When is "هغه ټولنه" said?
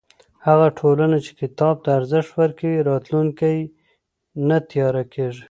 0.47-1.17